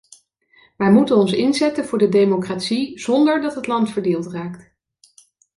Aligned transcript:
Wij 0.77 0.91
moeten 0.91 1.15
ons 1.17 1.31
inzetten 1.33 1.85
voor 1.85 1.97
de 1.97 2.09
democratie 2.09 2.99
zonder 2.99 3.41
dat 3.41 3.55
het 3.55 3.67
land 3.67 3.91
verdeeld 3.91 4.27
raakt. 4.27 4.73